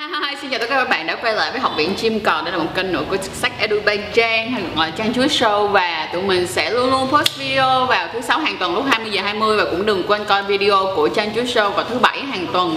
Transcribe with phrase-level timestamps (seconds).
[0.00, 2.44] Hi, xin chào tất cả các bạn đã quay lại với học viện chim còn
[2.44, 5.26] Đây là một kênh nữa của sách Edu by Trang hay gọi là Trang Chuối
[5.26, 8.84] Show Và tụi mình sẽ luôn luôn post video vào thứ sáu hàng tuần lúc
[8.90, 11.98] 20 giờ 20 Và cũng đừng quên coi video của Trang Chuối Show vào thứ
[11.98, 12.76] bảy hàng tuần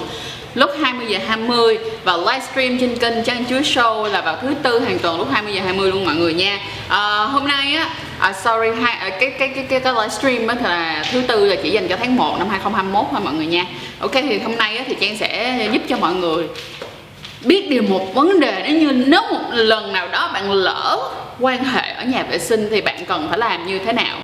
[0.54, 4.80] lúc 20 giờ 20 và livestream trên kênh Trang Chuối Show là vào thứ tư
[4.80, 6.60] hàng tuần lúc 20 giờ 20 luôn mọi người nha.
[6.88, 10.56] À, hôm nay á à, sorry hai à, cái cái cái cái, cái livestream á
[10.64, 13.66] là thứ tư là chỉ dành cho tháng 1 năm 2021 thôi mọi người nha.
[14.00, 16.48] Ok thì hôm nay á thì Trang sẽ giúp cho mọi người
[17.46, 21.64] biết điều một vấn đề đó như nếu một lần nào đó bạn lỡ quan
[21.64, 24.18] hệ ở nhà vệ sinh thì bạn cần phải làm như thế nào?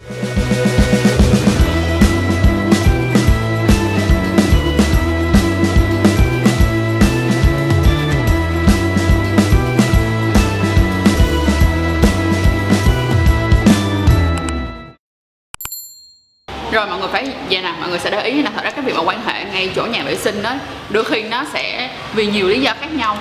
[16.80, 18.86] Rồi mọi người phải vậy nè mọi người sẽ để ý là thật ra cái
[18.86, 20.54] việc mà quan hệ ngay chỗ nhà vệ sinh đó
[20.90, 23.18] đôi khi nó sẽ vì nhiều lý do khác nhau.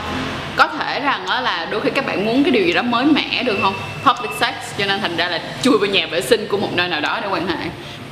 [0.56, 3.04] Có thể rằng đó là đôi khi các bạn muốn cái điều gì đó mới
[3.04, 3.74] mẻ được không?
[4.04, 6.88] Public sex cho nên thành ra là chui vào nhà vệ sinh của một nơi
[6.88, 7.56] nào đó để quan hệ.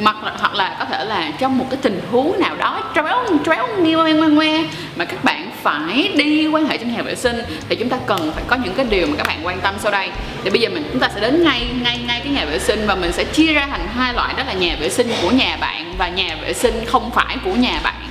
[0.04, 3.38] Hoặc là, hoặc là có thể là trong một cái tình huống nào đó tréo
[3.46, 4.62] tréo nghe ngoe ngoe ngoe
[4.96, 8.32] mà các bạn phải đi quan hệ trong nhà vệ sinh thì chúng ta cần
[8.34, 10.10] phải có những cái điều mà các bạn quan tâm sau đây.
[10.44, 12.94] Thì bây giờ mình chúng ta sẽ đến ngay ngay ngay nhà vệ sinh và
[12.94, 15.94] mình sẽ chia ra thành hai loại đó là nhà vệ sinh của nhà bạn
[15.98, 18.08] và nhà vệ sinh không phải của nhà bạn.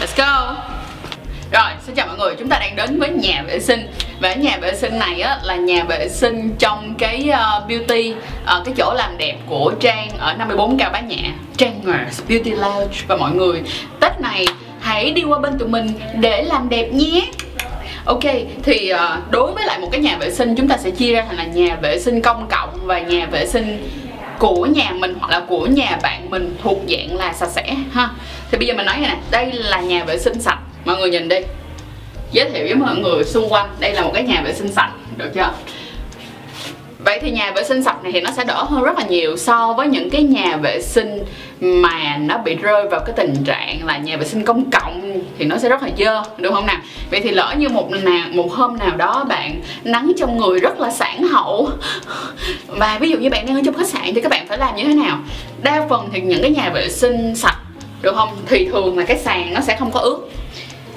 [0.00, 0.56] Let's go.
[1.52, 3.86] Rồi, xin chào mọi người, chúng ta đang đến với nhà vệ sinh.
[4.20, 8.64] Và nhà vệ sinh này á, là nhà vệ sinh trong cái uh, beauty uh,
[8.64, 11.32] Cái chỗ làm đẹp của Trang ở 54 cao bá nhã.
[11.56, 11.80] Trang
[12.28, 12.96] Beauty Lounge.
[13.08, 13.62] Và mọi người,
[14.00, 14.46] Tết này
[14.80, 17.30] hãy đi qua bên tụi mình để làm đẹp nhé.
[18.06, 18.22] Ok,
[18.62, 21.24] thì ờ, đối với lại một cái nhà vệ sinh chúng ta sẽ chia ra
[21.28, 23.88] thành là nhà vệ sinh công cộng và nhà vệ sinh
[24.38, 28.10] của nhà mình hoặc là của nhà bạn mình thuộc dạng là sạch sẽ ha.
[28.50, 30.58] Thì bây giờ mình nói này nè đây là nhà vệ sinh sạch.
[30.84, 31.36] Mọi người nhìn đi.
[32.32, 34.90] Giới thiệu với mọi người xung quanh đây là một cái nhà vệ sinh sạch
[35.16, 35.52] được chưa?
[37.06, 39.36] Vậy thì nhà vệ sinh sạch này thì nó sẽ đỡ hơn rất là nhiều
[39.36, 41.24] so với những cái nhà vệ sinh
[41.60, 45.44] mà nó bị rơi vào cái tình trạng là nhà vệ sinh công cộng thì
[45.44, 46.76] nó sẽ rất là dơ đúng không nào?
[47.10, 50.80] Vậy thì lỡ như một nào, một hôm nào đó bạn nắng trong người rất
[50.80, 51.68] là sản hậu,
[52.66, 54.76] và ví dụ như bạn đang ở trong khách sạn thì các bạn phải làm
[54.76, 55.18] như thế nào?
[55.62, 57.58] Đa phần thì những cái nhà vệ sinh sạch,
[58.02, 58.36] được không?
[58.46, 60.18] Thì thường là cái sàn nó sẽ không có ướt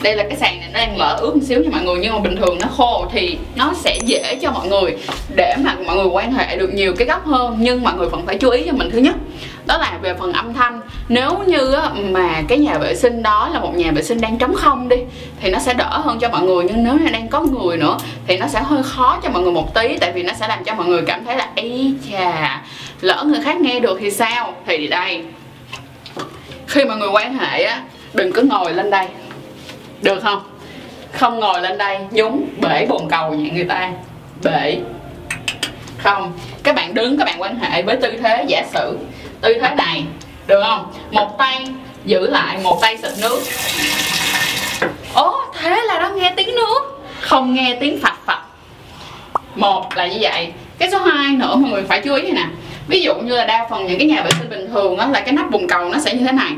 [0.02, 2.14] đây là cái sàn này nó đang lở ướt một xíu cho mọi người, nhưng
[2.14, 4.98] mà bình thường nó khô thì nó sẽ dễ cho mọi người
[5.36, 8.26] để mà mọi người quan hệ được nhiều cái góc hơn, nhưng mọi người vẫn
[8.26, 9.16] phải chú ý cho mình thứ nhất.
[9.66, 10.82] Đó là về phần âm thanh.
[11.10, 14.54] Nếu như mà cái nhà vệ sinh đó là một nhà vệ sinh đang trống
[14.56, 14.98] không đi,
[15.42, 17.98] thì nó sẽ đỡ hơn cho mọi người, nhưng nếu như đang có người nữa
[18.28, 20.64] thì nó sẽ hơi khó cho mọi người một tí, tại vì nó sẽ làm
[20.64, 22.62] cho mọi người cảm thấy là ý chà,
[23.02, 24.54] lỡ người khác nghe được thì sao?
[24.68, 25.24] Thì đây.
[26.68, 27.82] Khi mọi người quan hệ á,
[28.14, 29.08] đừng có ngồi lên đây
[30.02, 30.42] được không?
[31.14, 33.92] Không ngồi lên đây nhúng bể bồn cầu nhà người ta.
[34.44, 34.78] Bể.
[35.98, 36.34] Không.
[36.64, 38.98] Các bạn đứng, các bạn quan hệ với tư thế giả sử.
[39.42, 40.04] Tư thế này,
[40.48, 40.94] được không?
[41.12, 41.68] Một tay
[42.06, 43.40] giữ lại, một tay xịt nước.
[45.14, 48.50] Ố thế là nó nghe tiếng nước, không nghe tiếng phập phập.
[49.56, 50.52] Một là như vậy.
[50.78, 52.46] Cái số 2 nữa mọi người phải chú ý nè.
[52.88, 55.20] Ví dụ như là đa phần những cái nhà vệ sinh bình thường đó là
[55.20, 56.52] cái nắp bồn cầu nó sẽ như thế này.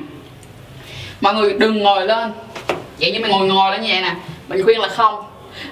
[1.21, 2.31] Mọi người đừng ngồi lên
[3.01, 4.15] vậy nhưng mà ngồi ngồi đó như vậy nè.
[4.47, 5.23] Mình khuyên là không.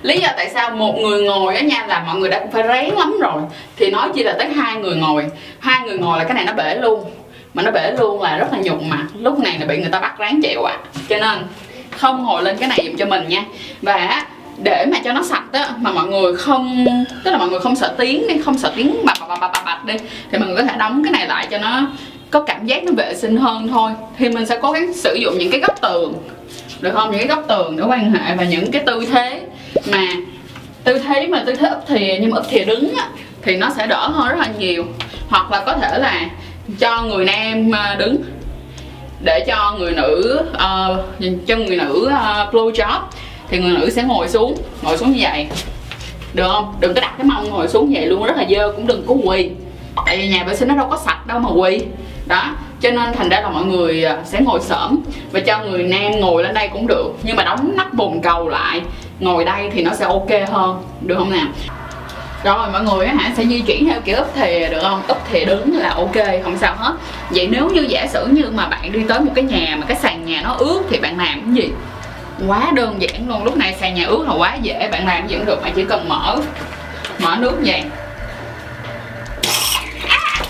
[0.02, 2.64] Lý do tại sao một người ngồi á nha là mọi người đã cũng phải
[2.68, 3.42] rén lắm rồi.
[3.78, 5.26] Thì nói chỉ là tới hai người ngồi.
[5.60, 7.04] Hai người ngồi là cái này nó bể luôn.
[7.54, 10.00] Mà nó bể luôn là rất là nhục mặt lúc này là bị người ta
[10.00, 10.78] bắt ráng chịu ạ.
[10.84, 11.00] À.
[11.10, 11.48] cho nên,
[11.98, 13.44] không ngồi lên cái này dùng cho mình nha.
[13.82, 14.26] Và
[14.64, 16.86] để mà cho nó sạch á, mà mọi người không,
[17.24, 19.86] tức là mọi người không sợ tiếng đi, không sợ tiếng bạch bạch bạch bạch
[19.86, 19.94] đi,
[20.32, 21.88] thì mọi người có thể đóng cái này lại cho nó
[22.32, 23.92] có cảm giác nó vệ sinh hơn thôi.
[24.18, 26.14] Thì mình sẽ cố gắng sử dụng những cái góc tường
[26.82, 27.12] được không?
[27.12, 29.42] Những cái góc tường để quan hệ và những cái tư thế
[29.92, 30.08] mà
[30.84, 33.10] tư thế mà tư thế ấp thìa nhưng mà ấp thìa đứng á,
[33.42, 34.86] thì nó sẽ đỡ hơn rất là nhiều.
[35.30, 36.30] Hoặc là có thể là
[36.80, 38.24] cho người nam ờ, đứng
[39.24, 43.00] để cho người nữ uh, cho người nữ ờ, uh, blow job
[43.48, 45.48] thì người nữ sẽ ngồi xuống ngồi xuống như vậy.
[46.34, 46.74] Được không?
[46.80, 49.14] Đừng có đặt cái mông ngồi xuống vậy luôn rất là dơ cũng đừng có
[49.24, 49.50] quỳ.
[50.06, 51.82] Tại vì nhà vệ sinh nó đâu có sạch đâu mà quỳ.
[52.26, 52.44] Đó
[52.82, 56.12] cho nên thành ra là mọi người à, sẽ ngồi xổm và cho người nam
[56.20, 57.14] ngồi lên đây cũng được.
[57.24, 58.82] Nhưng mà đóng nắp bồn cầu lại,
[59.20, 61.48] ngồi đây thì nó sẽ ok hơn, được không nào?
[62.44, 65.02] Rồi, mọi người hả, sẽ di chuyển theo kiểu úp thìa được không?
[65.08, 66.94] Úp thìa đứng là ok, không sao hết.
[67.30, 69.98] Vậy nếu như giả sử như mà bạn đi tới một cái nhà mà cái
[69.98, 71.72] sàn nhà nó ướt thì bạn làm cái gì?
[72.48, 73.44] Quá đơn giản luôn.
[73.44, 75.86] Lúc này sàn nhà ướt là quá dễ, bạn làm gì cũng được, bạn chỉ
[75.86, 76.38] cần mở
[77.20, 77.84] mở nước vậy
[80.08, 80.42] à!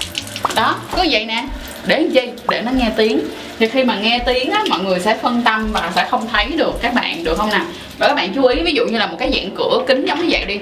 [0.56, 1.44] đó, cứ vậy nè
[1.89, 3.19] để gì để nó nghe tiếng.
[3.59, 6.45] Thì khi mà nghe tiếng á mọi người sẽ phân tâm và sẽ không thấy
[6.45, 7.65] được các bạn được không nào?
[7.97, 10.19] Và các bạn chú ý ví dụ như là một cái dạng cửa kính giống
[10.19, 10.59] như vậy đi.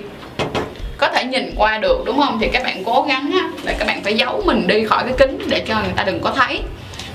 [0.98, 2.38] Có thể nhìn qua được đúng không?
[2.42, 5.14] Thì các bạn cố gắng á là các bạn phải giấu mình đi khỏi cái
[5.18, 6.60] kính để cho người ta đừng có thấy.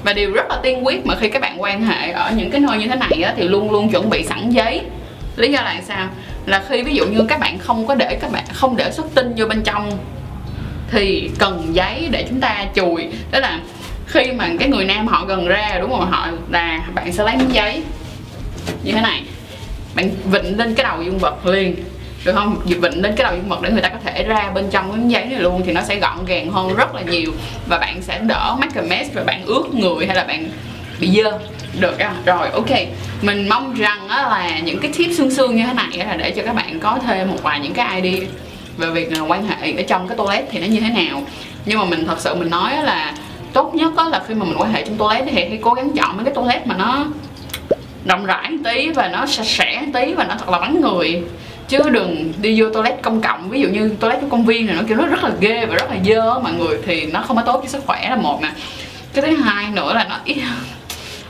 [0.05, 2.61] Và điều rất là tiên quyết mà khi các bạn quan hệ ở những cái
[2.61, 4.81] nơi như thế này á, thì luôn luôn chuẩn bị sẵn giấy.
[5.37, 6.09] Lý do là sao?
[6.47, 9.07] Là khi ví dụ như các bạn không có để các bạn không để xuất
[9.15, 9.91] tinh vô bên trong
[10.91, 13.09] thì cần giấy để chúng ta chùi.
[13.31, 13.59] Đó là
[14.13, 17.37] khi mà cái người nam họ gần ra, đúng không họ là bạn sẽ lấy
[17.37, 17.83] miếng giấy.
[18.83, 19.23] Như thế này,
[19.95, 21.77] bạn vịnh lên cái đầu dương vật liền,
[22.25, 22.57] được không?
[22.65, 24.99] Vịnh lên cái đầu dương vật để người ta có thể ra bên trong cái
[24.99, 27.33] miếng giấy này luôn thì nó sẽ gọn gàng hơn rất là nhiều
[27.67, 30.49] và bạn sẽ đỡ make a mess và bạn ướt người hay là bạn
[31.01, 31.39] bị dơ.
[31.81, 32.15] Được à?
[32.25, 32.71] rồi, ok.
[33.23, 36.31] Mình mong rằng á là những cái tip xương xương như thế này là để
[36.31, 38.29] cho các bạn có thêm một vài những cái idea
[38.77, 41.23] về việc là quan hệ ở trong cái toilet thì nó như thế nào.
[41.67, 43.15] Nhưng mà mình thật sự mình nói là
[43.53, 45.91] tốt nhất đó là khi mà mình quan hệ trong toilet thì hãy cố gắng
[45.97, 47.05] chọn mấy cái toilet mà nó
[48.05, 51.23] rộng rãi tí và nó sạch sẽ tí và nó thật là vắng người.
[51.69, 54.77] Chứ đừng đi vô toilet công cộng, ví dụ như toilet của công viên này,
[54.77, 57.37] nó kiểu nó rất là ghê và rất là dơ mọi người, thì nó không
[57.37, 58.49] có tốt cho sức khỏe là một nè.
[59.15, 60.37] Cái thứ hai nữa là nó ít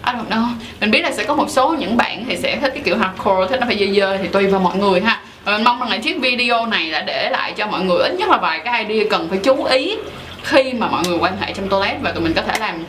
[0.06, 0.46] I don't know.
[0.80, 3.48] Mình biết là sẽ có một số những bạn thì sẽ thích cái kiểu hardcore,
[3.50, 5.20] Thích nó phải dơ dơ thì tùy vào mọi người ha.
[5.44, 8.14] Và mình mong rằng là chiếc video này đã để lại cho mọi người ít
[8.18, 9.96] nhất là vài cái idea cần phải chú ý.
[10.42, 12.84] Khi mà mọi người quan hệ trong toilet Và tụi mình có thể làm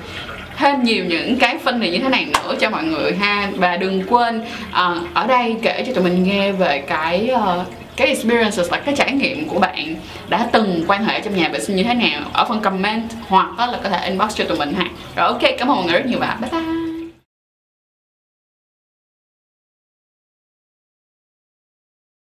[0.57, 3.49] thêm nhiều những cái phân này như thế này nữa cho mọi người ha.
[3.55, 8.07] Và đừng quên uh, ở đây kể cho tụi mình nghe về cái uh, cái
[8.07, 9.95] experiences là cái trải nghiệm của bạn
[10.29, 12.21] đã từng quan hệ trong nhà vệ sinh như thế nào.
[12.33, 14.85] Ở phần comment hoặc là có thể inbox cho tụi mình ha.
[15.15, 16.72] Rồi ok cảm ơn mọi người rất nhiều và bye bye.